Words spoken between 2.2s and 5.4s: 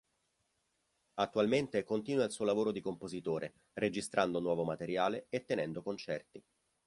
il suo lavoro di compositore, registrando nuovo materiale